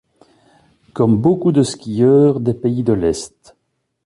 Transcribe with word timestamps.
Comme 0.93 1.21
beaucoup 1.21 1.51
de 1.51 1.61
skieurs 1.61 2.39
des 2.39 2.55
pays 2.55 2.81
de 2.81 2.93
l'est. 2.93 3.55